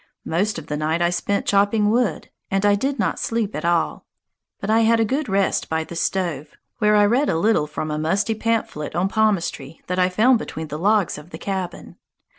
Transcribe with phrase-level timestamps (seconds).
[0.25, 4.07] Most of the night I spent chopping wood, and I did not sleep at all.
[4.59, 6.47] But I had a good rest by the stove,
[6.79, 10.69] where I read a little from a musty pamphlet on palmistry that I found between
[10.69, 11.97] the logs of the cabin.